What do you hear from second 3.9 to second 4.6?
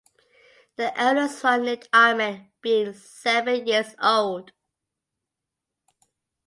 old.